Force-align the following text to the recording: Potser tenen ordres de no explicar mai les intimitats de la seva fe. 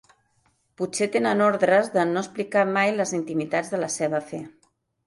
Potser 0.81 1.07
tenen 1.17 1.43
ordres 1.49 1.91
de 1.99 2.07
no 2.15 2.25
explicar 2.25 2.67
mai 2.79 2.99
les 2.99 3.17
intimitats 3.23 3.73
de 3.77 3.85
la 3.87 3.93
seva 4.01 4.27
fe. 4.35 4.43